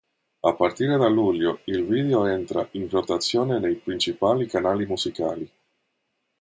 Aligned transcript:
A 0.39 0.55
partire 0.55 0.97
da 0.97 1.07
luglio 1.07 1.59
il 1.65 1.85
video 1.85 2.25
entra 2.25 2.67
in 2.71 2.89
rotazione 2.89 3.59
nei 3.59 3.75
principali 3.75 4.47
canali 4.47 4.87
musicali. 4.87 5.51